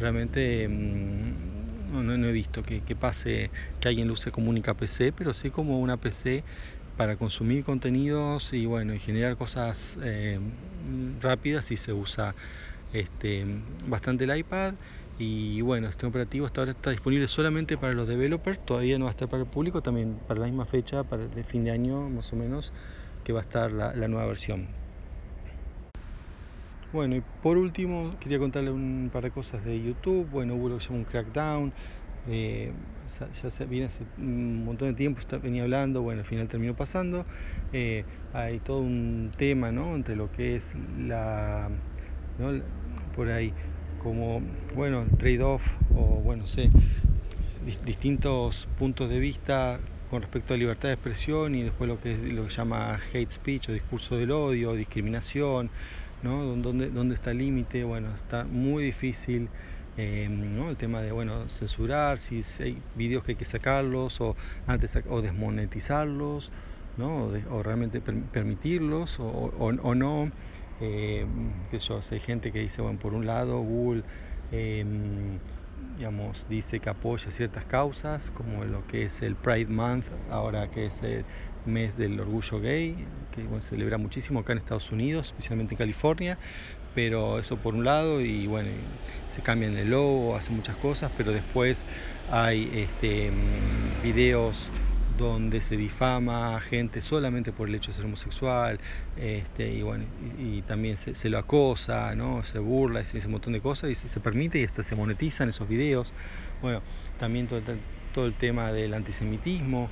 Realmente 0.00 0.66
mmm, 0.68 1.92
no, 1.92 2.26
he 2.26 2.32
visto 2.32 2.62
que, 2.62 2.80
que, 2.82 2.96
pase 2.96 3.50
que 3.80 3.88
alguien 3.88 4.08
lo 4.08 4.14
use 4.14 4.30
como 4.32 4.50
única 4.50 4.74
PC, 4.74 5.12
pero 5.12 5.34
sí 5.34 5.50
como 5.50 5.80
una 5.80 5.96
PC 5.96 6.44
para 6.96 7.16
consumir 7.16 7.64
contenidos 7.64 8.52
y 8.52 8.66
bueno, 8.66 8.94
y 8.94 8.98
generar 8.98 9.36
cosas 9.36 9.98
eh, 10.02 10.40
rápidas 11.20 11.70
y 11.70 11.76
se 11.76 11.92
usa 11.92 12.34
este, 12.92 13.44
bastante 13.86 14.24
el 14.24 14.36
iPad 14.36 14.74
y 15.18 15.60
bueno, 15.62 15.88
este 15.88 16.06
operativo 16.06 16.46
hasta 16.46 16.60
ahora 16.60 16.70
está 16.70 16.90
disponible 16.90 17.26
solamente 17.28 17.76
para 17.76 17.92
los 17.92 18.06
developers, 18.06 18.60
todavía 18.60 18.98
no 18.98 19.06
va 19.06 19.10
a 19.10 19.12
estar 19.12 19.28
para 19.28 19.42
el 19.42 19.48
público, 19.48 19.82
también 19.82 20.18
para 20.26 20.40
la 20.40 20.46
misma 20.46 20.64
fecha, 20.64 21.04
para 21.04 21.24
el 21.24 21.44
fin 21.44 21.64
de 21.64 21.72
año 21.72 22.08
más 22.08 22.32
o 22.32 22.36
menos, 22.36 22.72
que 23.24 23.32
va 23.32 23.40
a 23.40 23.42
estar 23.42 23.72
la, 23.72 23.92
nueva 24.08 24.26
versión. 24.26 24.68
Bueno, 26.92 27.16
y 27.16 27.22
por 27.42 27.58
último 27.58 28.16
quería 28.18 28.38
contarle 28.38 28.70
un 28.70 29.10
par 29.12 29.24
de 29.24 29.30
cosas 29.30 29.62
de 29.64 29.82
YouTube. 29.82 30.26
Bueno, 30.30 30.54
hubo 30.54 30.70
lo 30.70 30.76
que 30.76 30.80
se 30.80 30.88
llama 30.88 31.00
un 31.00 31.04
crackdown 31.04 31.72
eh, 32.30 32.72
ya 33.42 33.50
se 33.50 33.64
viene 33.64 33.86
hace 33.86 34.04
un 34.18 34.64
montón 34.64 34.88
de 34.88 34.94
tiempo, 34.94 35.18
está, 35.18 35.38
venía 35.38 35.62
hablando, 35.62 36.02
bueno, 36.02 36.20
al 36.20 36.26
final 36.26 36.46
terminó 36.48 36.76
pasando. 36.76 37.24
Eh, 37.72 38.04
hay 38.34 38.58
todo 38.58 38.80
un 38.80 39.32
tema, 39.36 39.72
¿no? 39.72 39.94
Entre 39.94 40.14
lo 40.14 40.30
que 40.30 40.54
es 40.54 40.74
la, 40.98 41.70
¿no? 42.38 42.62
por 43.14 43.30
ahí, 43.30 43.54
como, 44.02 44.42
bueno, 44.74 45.04
trade-off 45.18 45.66
o, 45.94 46.02
bueno, 46.22 46.46
sé, 46.46 46.70
distintos 47.84 48.68
puntos 48.78 49.10
de 49.10 49.18
vista 49.18 49.80
con 50.10 50.22
respecto 50.22 50.54
a 50.54 50.56
libertad 50.56 50.88
de 50.88 50.94
expresión 50.94 51.54
y 51.54 51.62
después 51.62 51.88
lo 51.88 52.00
que, 52.00 52.12
es, 52.12 52.32
lo 52.32 52.44
que 52.44 52.50
llama 52.50 52.98
hate 53.12 53.30
speech 53.30 53.68
o 53.68 53.72
discurso 53.72 54.16
del 54.16 54.30
odio, 54.30 54.72
discriminación, 54.72 55.70
¿no? 56.22 56.44
¿Dónde, 56.56 56.90
dónde 56.90 57.14
está 57.14 57.32
el 57.32 57.38
límite? 57.38 57.84
Bueno, 57.84 58.14
está 58.14 58.44
muy 58.44 58.84
difícil 58.84 59.48
eh, 59.98 60.28
¿no? 60.30 60.70
el 60.70 60.76
tema 60.76 61.02
de 61.02 61.10
bueno 61.10 61.48
censurar, 61.48 62.20
si 62.20 62.42
hay 62.60 62.80
vídeos 62.94 63.24
que 63.24 63.32
hay 63.32 63.36
que 63.36 63.44
sacarlos 63.44 64.20
o 64.20 64.36
antes 64.68 64.96
o 65.08 65.20
desmonetizarlos, 65.20 66.52
¿no? 66.96 67.24
o, 67.24 67.32
de, 67.32 67.44
o 67.50 67.62
realmente 67.64 68.00
per 68.00 68.14
permitirlos 68.32 69.18
o, 69.20 69.26
o 69.26 69.94
no. 69.94 70.30
Eh, 70.80 71.26
eso, 71.72 72.00
hay 72.10 72.20
gente 72.20 72.52
que 72.52 72.60
dice, 72.60 72.82
bueno, 72.82 72.98
por 72.98 73.14
un 73.14 73.26
lado 73.26 73.60
Google 73.60 74.02
eh, 74.52 74.84
digamos, 75.96 76.46
dice 76.48 76.80
que 76.80 76.90
apoya 76.90 77.30
ciertas 77.30 77.64
causas, 77.64 78.30
como 78.30 78.64
lo 78.64 78.86
que 78.86 79.04
es 79.04 79.20
el 79.22 79.34
Pride 79.34 79.66
Month, 79.66 80.06
ahora 80.30 80.68
que 80.68 80.86
es 80.86 81.02
el 81.02 81.24
mes 81.66 81.96
del 81.96 82.18
orgullo 82.20 82.60
gay, 82.60 83.04
que 83.32 83.42
bueno, 83.42 83.60
se 83.60 83.70
celebra 83.70 83.98
muchísimo 83.98 84.40
acá 84.40 84.52
en 84.52 84.58
Estados 84.58 84.90
Unidos, 84.92 85.28
especialmente 85.28 85.74
en 85.74 85.78
California, 85.78 86.38
pero 86.94 87.38
eso 87.38 87.56
por 87.56 87.74
un 87.74 87.84
lado, 87.84 88.20
y 88.20 88.46
bueno, 88.46 88.70
se 89.34 89.42
cambian 89.42 89.76
el 89.76 89.90
logo, 89.90 90.36
hacen 90.36 90.56
muchas 90.56 90.76
cosas, 90.76 91.10
pero 91.16 91.32
después 91.32 91.84
hay 92.30 92.70
este, 92.72 93.32
videos 94.02 94.70
donde 95.18 95.60
se 95.60 95.76
difama 95.76 96.56
a 96.56 96.60
gente 96.60 97.02
solamente 97.02 97.52
por 97.52 97.68
el 97.68 97.74
hecho 97.74 97.90
de 97.90 97.96
ser 97.96 98.06
homosexual, 98.06 98.80
este, 99.16 99.70
y 99.70 99.82
bueno, 99.82 100.04
y, 100.38 100.62
también 100.62 100.96
se, 100.96 101.14
se, 101.14 101.28
lo 101.28 101.38
acosa, 101.38 102.14
¿no? 102.14 102.42
se 102.44 102.58
burla, 102.58 103.04
se 103.04 103.18
dice 103.18 103.26
un 103.26 103.32
montón 103.32 103.52
de 103.52 103.60
cosas 103.60 103.90
y 103.90 103.94
se, 103.94 104.08
se, 104.08 104.20
permite 104.20 104.60
y 104.60 104.64
hasta 104.64 104.82
se 104.82 104.94
monetizan 104.94 105.50
esos 105.50 105.68
videos. 105.68 106.12
Bueno, 106.62 106.80
también 107.18 107.46
todo, 107.46 107.60
todo 108.14 108.26
el 108.26 108.34
tema 108.34 108.72
del 108.72 108.94
antisemitismo. 108.94 109.90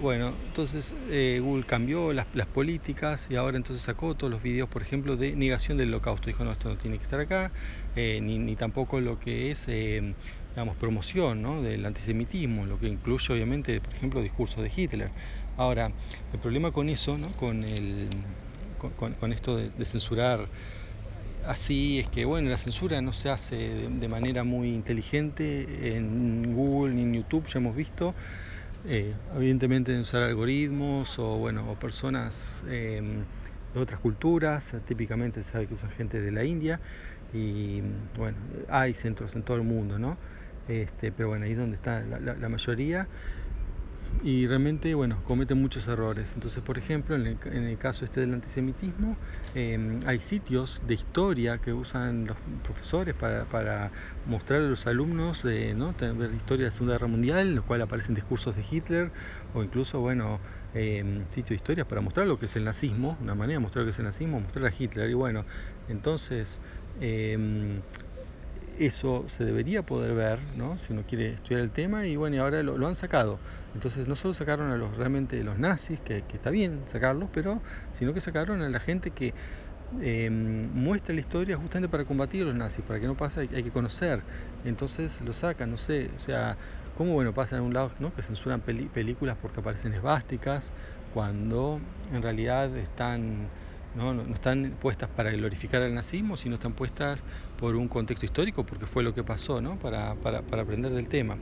Bueno, 0.00 0.34
entonces 0.48 0.94
eh, 1.10 1.40
Google 1.42 1.64
cambió 1.64 2.12
las, 2.12 2.26
las, 2.34 2.48
políticas 2.48 3.28
y 3.30 3.36
ahora 3.36 3.56
entonces 3.56 3.84
sacó 3.84 4.14
todos 4.16 4.32
los 4.32 4.42
videos, 4.42 4.68
por 4.68 4.82
ejemplo, 4.82 5.16
de 5.16 5.36
negación 5.36 5.78
del 5.78 5.88
holocausto. 5.88 6.26
Dijo, 6.26 6.44
no, 6.44 6.52
esto 6.52 6.68
no 6.68 6.76
tiene 6.76 6.98
que 6.98 7.04
estar 7.04 7.20
acá, 7.20 7.52
eh, 7.94 8.18
ni, 8.20 8.38
ni, 8.38 8.56
tampoco 8.56 9.00
lo 9.00 9.20
que 9.20 9.52
es 9.52 9.64
eh, 9.68 10.14
digamos, 10.56 10.78
promoción 10.78 11.62
del 11.62 11.84
antisemitismo, 11.84 12.64
lo 12.64 12.80
que 12.80 12.88
incluye 12.88 13.30
obviamente, 13.30 13.78
por 13.78 13.92
ejemplo, 13.92 14.22
discursos 14.22 14.62
de 14.62 14.72
Hitler. 14.74 15.10
Ahora, 15.58 15.90
el 16.32 16.38
problema 16.38 16.72
con 16.72 16.88
eso, 16.88 17.18
¿no? 17.18 17.28
con, 17.32 17.62
el, 17.62 18.08
con, 19.20 19.34
esto 19.34 19.58
de, 19.58 19.84
censurar 19.84 20.48
así, 21.46 21.98
es 21.98 22.08
que 22.08 22.24
bueno, 22.24 22.48
la 22.48 22.56
censura 22.56 23.02
no 23.02 23.12
se 23.12 23.28
hace 23.28 23.54
de, 23.54 23.88
de, 23.90 24.08
manera 24.08 24.44
muy 24.44 24.68
inteligente 24.68 25.94
en 25.94 26.54
Google 26.54 26.94
ni 26.94 27.02
en 27.02 27.12
YouTube, 27.12 27.44
ya 27.48 27.58
hemos 27.58 27.76
visto. 27.76 28.14
Eh, 28.86 29.12
evidentemente 29.34 29.92
de 29.92 30.00
usar 30.00 30.22
algoritmos 30.22 31.18
o 31.18 31.36
bueno 31.38 31.70
o 31.70 31.74
personas 31.74 32.64
eh, 32.68 33.02
de 33.74 33.80
otras 33.80 33.98
culturas 33.98 34.76
típicamente 34.86 35.42
se 35.42 35.50
sabe 35.50 35.66
que 35.66 35.74
usan 35.74 35.90
gente 35.90 36.20
de 36.20 36.30
la 36.30 36.44
India 36.44 36.78
y 37.32 37.80
bueno 38.16 38.36
hay 38.68 38.94
centros 38.94 39.34
en 39.34 39.42
todo 39.42 39.56
el 39.56 39.64
mundo 39.64 39.98
no 39.98 40.16
este, 40.68 41.12
pero 41.12 41.28
bueno, 41.28 41.44
ahí 41.44 41.52
es 41.52 41.58
donde 41.58 41.76
está 41.76 42.00
la, 42.00 42.18
la, 42.18 42.34
la, 42.34 42.48
mayoría 42.48 43.08
y 44.22 44.46
realmente, 44.46 44.94
bueno, 44.94 45.22
cometen 45.24 45.60
muchos 45.60 45.86
errores. 45.88 46.32
Entonces, 46.34 46.62
por 46.62 46.78
ejemplo, 46.78 47.14
en 47.16 47.26
el, 47.26 47.38
en 47.44 47.64
el 47.64 47.78
caso 47.78 48.04
este 48.04 48.20
del 48.20 48.32
antisemitismo, 48.32 49.16
eh, 49.54 50.00
hay 50.06 50.20
sitios 50.20 50.82
de 50.86 50.94
historia 50.94 51.58
que 51.58 51.72
usan 51.72 52.26
los 52.26 52.36
profesores 52.64 53.14
para, 53.14 53.44
para 53.44 53.90
mostrar 54.26 54.60
a 54.60 54.64
los 54.64 54.86
alumnos, 54.86 55.42
de, 55.42 55.74
¿no? 55.74 55.94
ver 55.98 56.32
historia 56.34 56.64
de 56.64 56.70
la 56.70 56.72
Segunda 56.72 56.94
Guerra 56.94 57.08
Mundial, 57.08 57.48
en 57.48 57.54
los 57.56 57.64
cuales 57.64 57.84
aparecen 57.84 58.14
discursos 58.14 58.56
de 58.56 58.64
Hitler, 58.68 59.10
o 59.54 59.62
incluso, 59.62 60.00
bueno, 60.00 60.40
eh, 60.74 61.22
sitios 61.30 61.50
de 61.50 61.54
historia 61.56 61.84
para 61.86 62.00
mostrar 62.00 62.26
lo 62.26 62.38
que 62.38 62.46
es 62.46 62.56
el 62.56 62.64
nazismo, 62.64 63.18
una 63.20 63.34
manera 63.34 63.58
de 63.58 63.60
mostrar 63.60 63.82
lo 63.82 63.86
que 63.86 63.92
es 63.92 63.98
el 63.98 64.06
nazismo, 64.06 64.40
mostrar 64.40 64.66
a 64.66 64.72
Hitler. 64.76 65.10
Y 65.10 65.14
bueno, 65.14 65.44
entonces... 65.88 66.60
Eso 68.78 69.24
se 69.28 69.44
debería 69.44 69.82
poder 69.82 70.14
ver, 70.14 70.38
¿no? 70.54 70.76
si 70.76 70.92
uno 70.92 71.02
quiere 71.08 71.30
estudiar 71.30 71.62
el 71.62 71.70
tema, 71.70 72.06
y 72.06 72.16
bueno, 72.16 72.36
y 72.36 72.38
ahora 72.40 72.62
lo, 72.62 72.86
han 72.86 72.94
sacado. 72.94 73.38
Entonces 73.74 74.06
no 74.06 74.16
solo 74.16 74.34
sacaron 74.34 74.70
a 74.70 74.76
los 74.76 74.96
realmente 74.96 75.42
los 75.42 75.58
nazis, 75.58 76.00
que, 76.00 76.22
que 76.22 76.36
está 76.36 76.50
bien 76.50 76.86
sacarlos, 76.86 77.30
pero 77.32 77.62
sino 77.92 78.12
que 78.12 78.20
sacaron 78.20 78.62
a 78.62 78.68
la 78.68 78.80
gente 78.80 79.10
que 79.12 79.34
eh, 80.00 80.30
muestra 80.30 81.14
la 81.14 81.20
historia 81.20 81.56
justamente 81.56 81.88
para 81.88 82.04
combatir 82.04 82.42
a 82.42 82.46
los 82.46 82.54
nazis, 82.54 82.84
para 82.84 82.98
que 82.98 83.06
no 83.06 83.14
pase, 83.16 83.40
hay, 83.40 83.48
que 83.48 83.70
conocer. 83.70 84.22
Entonces 84.64 85.20
lo 85.20 85.32
sacan, 85.32 85.70
no 85.70 85.76
sé, 85.76 86.10
o 86.14 86.18
sea, 86.18 86.58
cómo 86.96 87.14
bueno 87.14 87.32
pasa 87.32 87.56
en 87.56 87.62
un 87.62 87.72
lado 87.72 87.92
¿no? 87.98 88.14
que 88.14 88.22
censuran 88.22 88.60
películas 88.60 89.36
porque 89.40 89.60
aparecen 89.60 89.94
esvásticas, 89.94 90.72
cuando 91.14 91.80
en 92.12 92.22
realidad 92.22 92.76
están 92.76 93.48
¿no? 93.96 94.14
No, 94.14 94.34
están 94.34 94.76
puestas 94.80 95.08
para 95.08 95.30
glorificar 95.32 95.82
al 95.82 95.94
nazismo, 95.94 96.36
sino 96.36 96.54
están 96.54 96.74
puestas 96.74 97.22
por 97.58 97.76
un 97.76 97.88
contexto 97.88 98.26
histórico, 98.26 98.64
porque 98.64 98.86
fue 98.86 99.02
lo 99.02 99.14
que 99.14 99.24
pasó, 99.24 99.60
¿no? 99.60 99.78
para, 99.78 100.14
para, 100.16 100.42
para 100.42 100.62
aprender 100.62 100.92
del 100.92 101.08
tema. 101.08 101.36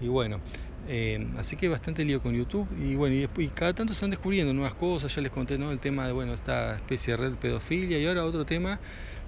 Y 0.00 0.08
bueno, 0.08 0.40
eh, 0.88 1.28
así 1.38 1.56
que 1.56 1.68
bastante 1.68 2.04
lío 2.04 2.20
con 2.20 2.34
YouTube 2.34 2.66
y 2.76 2.96
bueno, 2.96 3.14
y, 3.14 3.20
después, 3.20 3.48
cada 3.54 3.72
tanto 3.72 3.92
se 3.92 3.98
están 3.98 4.10
descubriendo 4.10 4.52
nuevas 4.52 4.74
cosas, 4.74 5.14
ya 5.14 5.22
les 5.22 5.30
conté 5.30 5.56
¿no? 5.56 5.70
el 5.70 5.78
tema 5.78 6.06
de 6.06 6.12
bueno, 6.12 6.34
esta 6.34 6.74
especie 6.74 7.12
de 7.12 7.18
red 7.18 7.34
pedofilia 7.34 7.98
y 7.98 8.06
ahora 8.06 8.24
otro 8.24 8.44
tema, 8.44 8.80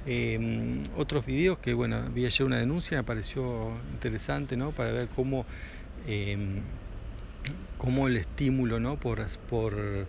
eh, 0.06 0.82
otros 0.96 1.24
videos 1.24 1.58
que 1.58 1.72
bueno, 1.72 2.10
vi 2.10 2.26
ayer 2.26 2.44
una 2.44 2.58
denuncia, 2.58 2.96
me 2.96 3.04
pareció 3.04 3.70
interesante 3.92 4.56
¿no? 4.56 4.72
para 4.72 4.90
ver 4.90 5.08
cómo, 5.14 5.46
eh, 6.08 6.36
cómo 7.78 8.08
el 8.08 8.16
estímulo 8.16 8.80
¿no? 8.80 8.96
por, 8.96 9.24
por 9.48 10.06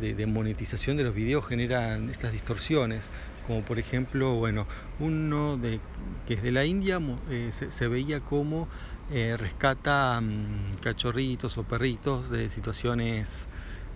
de, 0.00 0.26
monetización 0.26 0.96
de 0.96 1.04
los 1.04 1.14
videos 1.14 1.46
generan 1.46 2.10
estas 2.10 2.32
distorsiones, 2.32 3.10
como 3.46 3.62
por 3.62 3.78
ejemplo, 3.78 4.34
bueno, 4.34 4.66
uno 5.00 5.56
de, 5.56 5.80
que 6.26 6.34
es 6.34 6.42
de 6.42 6.52
la 6.52 6.64
India 6.64 7.00
eh, 7.30 7.48
se, 7.52 7.70
se, 7.70 7.88
veía 7.88 8.20
como 8.20 8.68
eh, 9.10 9.36
rescata 9.38 10.18
um, 10.20 10.74
cachorritos 10.82 11.58
o 11.58 11.64
perritos 11.64 12.30
de 12.30 12.50
situaciones 12.50 13.48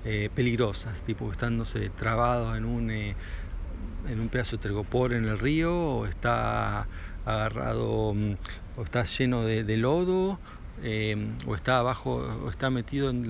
eh, 0.05 0.31
peligrosas, 0.35 1.05
tipo 1.05 1.27
que 1.27 1.33
están, 1.33 1.59
no 1.59 1.67
sé, 1.67 1.91
trabados 1.91 2.57
en 2.57 2.65
un, 2.65 2.91
en 2.91 3.17
un 4.21 4.29
pedazo 4.29 4.57
de 4.57 4.63
tergopor 4.63 5.13
en 5.13 5.27
el 5.27 5.39
río, 5.39 5.75
o 5.75 6.07
está 6.07 6.89
agarrado, 7.25 8.11
um, 8.11 8.37
o 8.77 8.83
está 8.83 9.05
lleno 9.05 9.45
de 9.45 9.77
lodo, 9.77 10.41
eh, 10.83 11.17
o 11.47 11.55
está 11.55 11.79
abajo 11.79 12.17
o 12.45 12.49
está 12.51 12.71
metido 12.71 13.11
en 13.11 13.29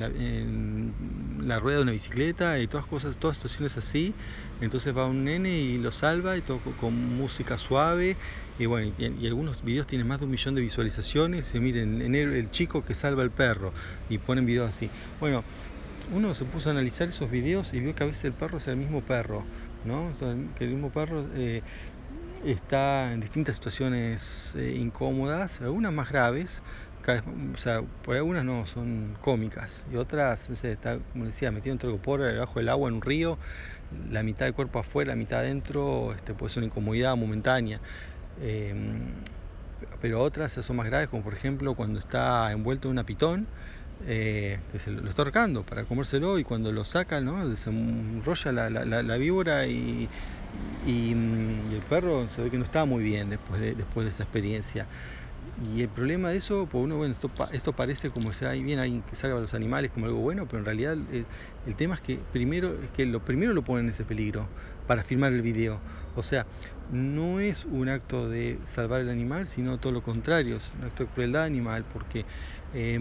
la, 1.47 1.59
rueda 1.59 1.79
de 1.79 1.83
una 1.83 1.93
bicicleta 1.93 2.59
y 2.61 2.67
todas 2.67 2.87
cosas, 2.87 3.19
todas 3.19 3.37
situaciones 3.37 3.77
así. 3.77 4.15
Entonces 4.61 4.97
va 4.97 5.07
un 5.07 5.25
nene 5.25 5.59
y 5.59 5.79
lo 5.79 5.93
salva 5.93 6.37
y 6.37 6.43
todo 6.43 6.61
con 6.81 7.17
música 7.17 7.59
suave. 7.59 8.17
Y 8.59 8.67
bueno, 8.67 8.93
y, 8.99 9.27
algunos 9.27 9.63
videos 9.65 9.87
tienen 9.87 10.07
más 10.07 10.21
de 10.21 10.27
un 10.27 10.31
millón 10.31 10.55
de 10.55 10.63
visualizaciones. 10.63 11.55
Y 11.55 11.61
miren, 11.61 12.01
en 12.01 12.15
el, 12.15 12.51
chico 12.51 12.85
que 12.85 12.95
salva 12.95 13.23
al 13.23 13.31
perro 13.31 13.73
y 14.09 14.19
ponen 14.19 14.47
videos 14.47 14.69
así. 14.69 14.89
Bueno, 15.21 15.45
uno 16.15 16.35
se 16.35 16.45
puso 16.45 16.69
a 16.69 16.73
analizar 16.73 17.09
esos 17.09 17.31
videos 17.31 17.75
y 17.75 17.81
vio 17.81 17.95
que 17.95 18.05
a 18.05 18.07
veces 18.07 18.25
el 18.25 18.33
perro 18.33 18.59
es 18.59 18.69
el 18.69 18.77
mismo 18.77 19.03
perro, 19.03 19.45
¿no? 19.85 20.13
Que 20.57 20.65
el 20.65 20.71
mismo 20.71 20.91
perro 20.91 21.27
eh, 21.35 21.63
está 22.45 23.13
en 23.13 23.21
distintas 23.21 23.57
situaciones 23.57 24.55
eh, 24.57 24.75
incómodas, 24.77 25.61
algunas 25.61 25.93
más 25.93 26.11
graves, 26.11 26.63
o 27.55 27.57
sea, 27.59 27.83
por 28.05 28.17
algunas 28.17 28.45
no, 28.45 28.67
son 28.67 29.17
cómicas, 29.21 29.85
y 29.93 29.97
otras, 29.97 30.51
está, 30.65 30.99
como 31.13 31.27
decía, 31.27 31.51
metido 31.51 31.73
entre 31.73 31.93
por 31.95 32.21
debajo 32.21 32.59
del 32.59 32.69
agua 32.69 32.89
en 32.89 32.97
un 32.97 33.03
río, 33.03 33.39
la 34.11 34.23
mitad 34.23 34.47
del 34.47 34.55
cuerpo 34.55 34.79
afuera, 34.79 35.11
la 35.11 35.17
mitad 35.17 35.41
adentro, 35.41 36.13
este, 36.15 36.35
puede 36.35 36.51
ser 36.53 36.61
una 36.63 36.67
incomodidad 36.69 37.17
momentánea. 37.17 37.81
Eh, 38.41 38.75
pero 40.01 40.21
otras 40.21 40.53
son 40.53 40.77
más 40.77 40.87
graves, 40.87 41.09
como 41.09 41.23
por 41.23 41.35
ejemplo 41.35 41.75
cuando 41.75 41.99
está 41.99 42.51
envuelto 42.53 42.89
en 42.89 42.93
una 42.93 43.05
pitón, 43.05 43.47
eh, 44.07 44.59
que 44.71 44.79
se 44.79 44.91
lo, 44.91 45.09
está 45.09 45.23
ahorcando 45.23 45.63
para 45.63 45.85
comérselo 45.85 46.39
y 46.39 46.45
cuando 46.45 46.73
lo 46.73 46.85
saca, 46.85 47.21
¿no? 47.21 47.49
desenrolla 47.49 48.53
la, 48.53 49.17
víbora 49.17 49.67
y, 49.67 50.09
y, 50.87 51.15
y, 51.15 51.75
el 51.75 51.83
perro 51.89 52.29
se 52.29 52.43
ve 52.43 52.51
que 52.51 52.59
no 52.59 52.65
está 52.65 52.85
muy 52.85 53.03
bien 53.03 53.31
después 53.31 53.61
de, 53.61 53.75
después 53.75 54.05
de 54.05 54.11
esa 54.11 54.25
experiencia. 54.25 54.87
Y 55.61 55.83
el 55.83 55.89
problema 55.89 56.31
de 56.31 56.37
eso, 56.37 56.67
pues 56.67 56.83
uno, 56.83 56.97
bueno, 56.97 57.13
esto, 57.13 57.31
esto 57.53 57.73
parece 57.73 58.11
como 58.11 58.33
si 58.33 58.45
hay 58.45 58.63
bien 58.63 58.79
alguien 58.79 59.03
que 59.03 59.17
salva 59.17 59.39
a 59.39 59.41
los 59.41 59.55
animales 59.55 59.91
como 59.91 60.07
algo 60.07 60.21
bueno, 60.21 60.47
pero 60.47 60.59
en 60.59 60.65
realidad 60.65 60.93
el, 60.95 61.27
el, 61.67 61.77
tema 61.77 61.95
es 61.95 62.01
que 62.01 62.19
primero 62.33 62.75
es 62.83 62.91
que 62.91 63.07
lo 63.07 63.21
primero 63.21 63.53
lo 63.53 63.63
ponen 63.63 63.87
en 63.87 63.91
ese 63.91 64.05
peligro 64.05 64.49
para 64.87 65.03
filmar 65.03 65.33
el 65.33 65.43
video. 65.43 65.81
O 66.15 66.23
sea, 66.23 66.47
no 66.91 67.41
es 67.41 67.65
un 67.65 67.89
acto 67.89 68.29
de 68.29 68.59
salvar 68.65 69.01
el 69.01 69.09
animal, 69.09 69.47
sino 69.47 69.79
todo 69.79 69.93
lo 69.93 70.03
contrario, 70.03 70.57
es 70.57 70.73
un 70.75 70.85
acto 70.85 71.05
de 71.05 71.11
crueldad 71.11 71.45
animal, 71.45 71.85
porque 71.93 72.25
eh, 72.75 72.99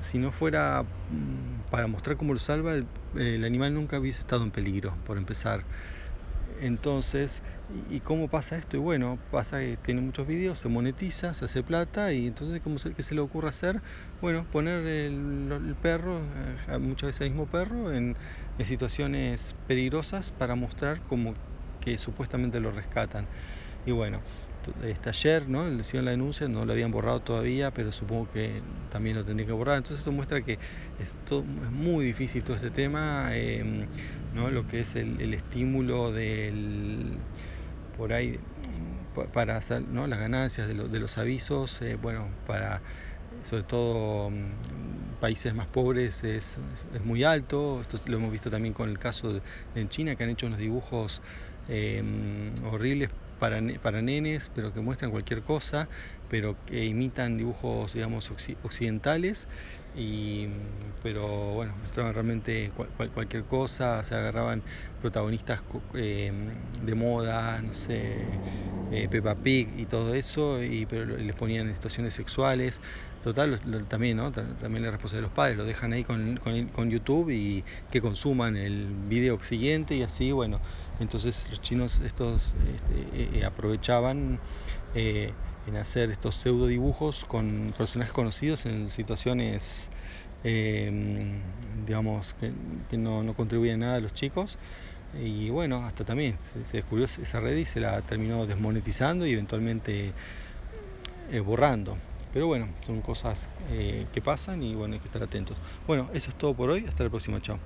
si 0.00 0.18
no 0.18 0.32
fuera 0.32 0.82
mm, 0.82 1.70
para 1.70 1.86
mostrar 1.86 2.16
cómo 2.16 2.34
lo 2.34 2.40
salva, 2.40 2.74
el, 2.74 2.86
el 3.16 3.44
animal 3.44 3.74
nunca 3.74 3.98
hubiese 3.98 4.20
estado 4.20 4.44
en 4.44 4.50
peligro, 4.50 4.96
por 5.04 5.18
empezar. 5.18 5.64
Entonces, 6.60 7.42
¿y 7.68 8.00
cómo 8.00 8.28
pasa 8.28 8.56
esto? 8.56 8.76
Y 8.76 8.80
bueno, 8.80 9.20
pasa 9.30 9.60
que 9.60 9.76
tiene 9.78 10.00
muchos 10.00 10.26
vídeos, 10.26 10.58
se 10.58 10.68
monetiza, 10.68 11.34
se 11.34 11.44
hace 11.44 11.62
plata 11.62 12.12
y 12.12 12.26
entonces, 12.26 12.60
¿cómo 12.62 12.78
se, 12.78 12.94
¿qué 12.94 13.02
se 13.02 13.14
le 13.14 13.20
ocurre 13.20 13.48
hacer? 13.48 13.82
Bueno, 14.20 14.46
poner 14.50 14.86
el, 14.86 15.50
el 15.52 15.76
perro, 15.76 16.20
eh, 16.68 16.78
muchas 16.78 17.08
veces 17.08 17.22
el 17.22 17.30
mismo 17.30 17.46
perro, 17.46 17.92
en, 17.92 18.16
en, 18.58 18.64
situaciones 18.66 19.54
peligrosas 19.66 20.32
para 20.32 20.54
mostrar 20.54 21.02
como 21.02 21.34
que 21.80 21.98
supuestamente 21.98 22.60
lo 22.60 22.70
rescatan. 22.72 23.28
Y 23.84 23.92
bueno, 23.92 24.22
este, 24.84 25.08
ayer 25.08 25.48
¿no? 25.48 25.68
hicieron 25.72 26.04
la 26.04 26.10
denuncia, 26.12 26.48
no 26.48 26.64
lo 26.64 26.72
habían 26.72 26.90
borrado 26.90 27.20
todavía, 27.20 27.70
pero 27.72 27.92
supongo 27.92 28.30
que 28.30 28.60
también 28.90 29.16
lo 29.16 29.24
tendría 29.24 29.46
que 29.46 29.52
borrar. 29.52 29.78
Entonces 29.78 29.98
esto 29.98 30.12
muestra 30.12 30.42
que 30.42 30.58
es, 31.00 31.18
todo, 31.24 31.40
es 31.40 31.70
muy 31.70 32.04
difícil 32.04 32.42
todo 32.42 32.56
este 32.56 32.70
tema, 32.70 33.28
eh, 33.32 33.86
¿no? 34.34 34.50
lo 34.50 34.66
que 34.66 34.80
es 34.80 34.94
el, 34.96 35.34
estímulo 35.34 36.12
del 36.12 37.18
por 37.96 38.12
ahí 38.12 38.38
para 39.32 39.56
hacer 39.56 39.82
las 39.82 40.18
ganancias 40.18 40.68
de, 40.68 40.74
lo, 40.74 40.88
de 40.88 41.00
los 41.00 41.16
avisos, 41.16 41.80
eh, 41.80 41.96
bueno, 41.96 42.28
para 42.46 42.82
sobre 43.42 43.62
todo 43.62 44.30
mm, 44.30 45.20
países 45.20 45.54
más 45.54 45.66
pobres 45.66 46.24
es, 46.24 46.58
muy 47.04 47.24
alto. 47.24 47.80
Esto 47.80 47.98
lo 48.06 48.18
hemos 48.18 48.32
visto 48.32 48.50
también 48.50 48.74
con 48.74 48.88
el 48.88 48.98
caso 48.98 49.32
de, 49.32 49.42
en 49.74 49.88
China, 49.88 50.16
que 50.16 50.24
han 50.24 50.30
hecho 50.30 50.46
unos 50.46 50.58
dibujos 50.58 51.22
eh, 51.68 52.02
horribles 52.70 53.10
para, 53.36 53.60
para 53.80 54.02
nenes, 54.02 54.48
pero 54.50 54.72
que 54.72 54.80
muestran 54.80 55.10
cualquier 55.10 55.42
cosa, 55.42 55.88
pero 56.28 56.58
que 56.64 56.84
imitan 56.86 57.36
dibujos, 57.36 57.92
digamos, 57.92 58.30
occidentales, 58.30 59.48
y, 59.96 60.48
pero 61.02 61.54
bueno, 61.54 61.74
mostraban 61.82 62.12
realmente 62.14 62.70
cual, 62.76 62.88
cual, 62.96 63.10
cualquier 63.10 63.44
cosa, 63.44 64.04
se 64.04 64.14
agarraban 64.14 64.62
protagonistas 65.00 65.62
eh, 65.94 66.32
de 66.82 66.94
moda, 66.94 67.62
no 67.62 67.72
sé, 67.72 68.26
eh, 68.92 69.08
Peppa 69.08 69.34
Pig 69.34 69.68
y 69.80 69.86
todo 69.86 70.14
eso, 70.14 70.62
y 70.62 70.86
pero 70.86 71.04
les 71.16 71.34
ponían 71.34 71.66
en 71.68 71.74
situaciones 71.74 72.14
sexuales. 72.14 72.80
Total, 73.22 73.58
también, 73.88 74.18
¿no? 74.18 74.30
También 74.30 74.84
la 74.84 74.92
responsabilidad 74.92 75.16
de 75.16 75.22
los 75.22 75.32
padres, 75.32 75.56
lo 75.56 75.64
dejan 75.64 75.92
ahí 75.92 76.04
con, 76.04 76.36
con, 76.36 76.90
YouTube 76.90 77.30
y 77.30 77.64
que 77.90 78.00
consuman 78.00 78.56
el 78.56 78.94
video 79.08 79.40
siguiente 79.40 79.96
y 79.96 80.02
así, 80.02 80.30
bueno, 80.30 80.60
entonces 81.00 81.44
los 81.50 81.60
chinos 81.60 82.00
estos 82.02 82.54
este, 82.72 83.38
eh, 83.40 83.44
aprovechaban 83.44 84.38
eh, 84.94 85.32
en 85.66 85.76
hacer 85.76 86.10
estos 86.10 86.34
pseudo 86.34 86.66
dibujos 86.66 87.24
con 87.24 87.74
personajes 87.76 88.12
conocidos 88.12 88.66
en 88.66 88.90
situaciones, 88.90 89.90
eh, 90.44 91.40
digamos, 91.86 92.34
que, 92.34 92.52
no, 92.96 93.22
no, 93.22 93.34
contribuyen 93.34 93.80
nada 93.80 93.96
a 93.96 94.00
los 94.00 94.14
chicos. 94.14 94.58
Y 95.22 95.50
bueno, 95.50 95.84
hasta 95.86 96.04
también 96.04 96.38
se, 96.38 96.64
se, 96.64 96.78
descubrió 96.78 97.06
esa 97.06 97.40
red 97.40 97.56
y 97.56 97.64
se 97.64 97.80
la 97.80 98.00
terminó 98.02 98.46
desmonetizando 98.46 99.26
y 99.26 99.32
eventualmente 99.32 100.12
eh, 101.30 101.40
borrando. 101.40 101.96
Pero 102.32 102.46
bueno, 102.46 102.68
son 102.84 103.00
cosas 103.00 103.48
eh, 103.70 104.06
que 104.12 104.20
pasan 104.20 104.62
y 104.62 104.74
bueno, 104.74 104.94
hay 104.94 105.00
que 105.00 105.08
estar 105.08 105.22
atentos. 105.22 105.56
Bueno, 105.86 106.10
eso 106.12 106.30
es 106.30 106.36
todo 106.36 106.54
por 106.54 106.70
hoy. 106.70 106.84
Hasta 106.86 107.04
la 107.04 107.10
próxima. 107.10 107.40
Chao. 107.40 107.58